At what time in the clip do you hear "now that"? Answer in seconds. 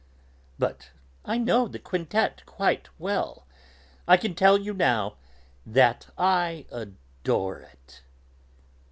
4.73-6.07